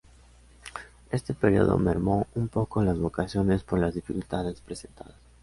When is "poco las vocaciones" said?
2.47-3.63